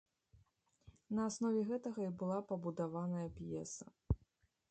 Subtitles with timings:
[1.17, 3.85] На аснове гэтага і была пабудаваная п'еса.